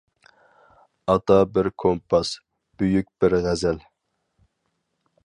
[1.13, 2.31] ئاتا بىر كومپاس،
[2.81, 3.81] بۈيۈك بىر غەزەل.